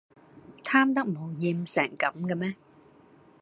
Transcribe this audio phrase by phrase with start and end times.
[0.63, 2.55] 貪得無厭成咁㗎咩